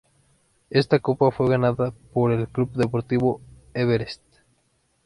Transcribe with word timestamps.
Esta 0.71 0.97
copa 0.97 1.29
fue 1.29 1.47
ganada 1.47 1.91
por 2.11 2.31
el 2.31 2.47
Club 2.47 2.71
Deportivo 2.73 3.39
Everest. 3.75 4.23